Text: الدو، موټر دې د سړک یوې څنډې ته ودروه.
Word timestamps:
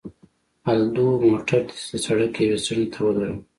الدو، 0.73 1.07
موټر 1.29 1.61
دې 1.67 1.75
د 1.89 1.93
سړک 2.05 2.33
یوې 2.43 2.57
څنډې 2.65 2.85
ته 2.93 2.99
ودروه. 3.05 3.37